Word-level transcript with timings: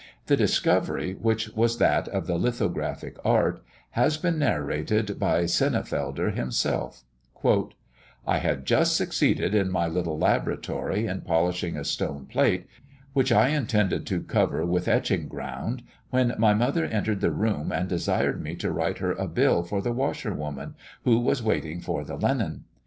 The 0.25 0.35
discovery, 0.35 1.13
which 1.13 1.49
was 1.49 1.77
that 1.77 2.07
of 2.07 2.25
the 2.25 2.39
lithographic 2.39 3.17
art, 3.23 3.63
has 3.91 4.17
been 4.17 4.39
thus 4.39 4.47
narrated 4.49 5.19
by 5.19 5.43
Sennefelder 5.45 6.31
himself: 6.33 7.03
"I 8.25 8.39
had 8.39 8.65
just 8.65 8.95
succeeded, 8.95 9.53
in 9.53 9.69
my 9.69 9.85
little 9.87 10.17
laboratory, 10.17 11.05
in 11.05 11.21
polishing 11.21 11.77
a 11.77 11.85
stone 11.85 12.25
plate, 12.25 12.65
which 13.13 13.31
I 13.31 13.49
intended 13.49 14.07
to 14.07 14.23
cover 14.23 14.65
with 14.65 14.87
etching 14.87 15.27
ground, 15.27 15.83
when 16.09 16.33
my 16.39 16.55
mother 16.55 16.85
entered 16.85 17.21
the 17.21 17.29
room, 17.29 17.71
and 17.71 17.87
desired 17.87 18.41
me 18.41 18.55
to 18.55 18.71
write 18.71 18.97
her 18.97 19.11
a 19.11 19.27
bill 19.27 19.61
for 19.61 19.83
the 19.83 19.93
washerwoman, 19.93 20.73
who 21.03 21.19
was 21.19 21.43
waiting 21.43 21.79
for 21.79 22.03
the 22.03 22.15
linen. 22.15 22.63